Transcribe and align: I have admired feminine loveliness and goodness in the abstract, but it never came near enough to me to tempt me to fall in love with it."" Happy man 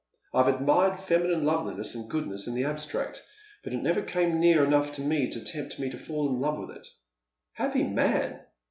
I 0.33 0.39
have 0.41 0.47
admired 0.55 0.99
feminine 0.99 1.45
loveliness 1.45 1.93
and 1.93 2.09
goodness 2.09 2.47
in 2.47 2.55
the 2.55 2.63
abstract, 2.63 3.21
but 3.63 3.71
it 3.71 3.83
never 3.83 4.01
came 4.01 4.39
near 4.39 4.63
enough 4.65 4.91
to 4.93 5.03
me 5.03 5.29
to 5.29 5.43
tempt 5.43 5.77
me 5.77 5.91
to 5.91 5.97
fall 5.99 6.27
in 6.27 6.39
love 6.41 6.57
with 6.57 6.71
it."" 6.75 6.87
Happy 7.59 7.83
man 7.83 8.39